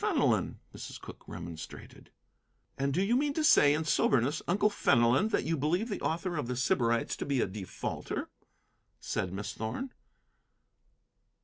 [0.03, 0.99] "Fenelon!" Mrs.
[0.99, 2.09] Cooke remonstrated.
[2.75, 6.37] "And do you mean to say in soberness, Uncle Fenelon, that you believe the author
[6.37, 8.27] of The Sybarites to be a defaulter?"
[8.99, 9.91] said Miss Thorn.